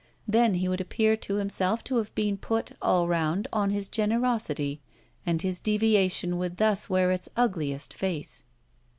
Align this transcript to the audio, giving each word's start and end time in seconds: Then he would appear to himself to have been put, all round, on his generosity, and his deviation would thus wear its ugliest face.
Then 0.27 0.55
he 0.55 0.67
would 0.67 0.81
appear 0.81 1.15
to 1.15 1.35
himself 1.35 1.83
to 1.83 1.97
have 1.97 2.15
been 2.15 2.35
put, 2.35 2.71
all 2.81 3.07
round, 3.07 3.47
on 3.53 3.69
his 3.69 3.87
generosity, 3.87 4.81
and 5.27 5.39
his 5.39 5.61
deviation 5.61 6.39
would 6.39 6.57
thus 6.57 6.89
wear 6.89 7.11
its 7.11 7.29
ugliest 7.37 7.93
face. 7.93 8.43